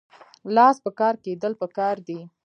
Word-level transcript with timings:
لاس 0.55 0.75
په 0.85 0.91
کار 0.99 1.15
کیدل 1.23 1.53
پکار 1.61 1.95
دي 2.07 2.19